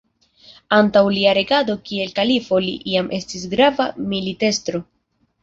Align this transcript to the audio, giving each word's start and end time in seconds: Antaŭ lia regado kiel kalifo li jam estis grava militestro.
Antaŭ 0.77 1.03
lia 1.17 1.33
regado 1.37 1.75
kiel 1.89 2.15
kalifo 2.21 2.59
li 2.65 2.73
jam 2.95 3.13
estis 3.19 3.45
grava 3.53 3.89
militestro. 4.17 4.85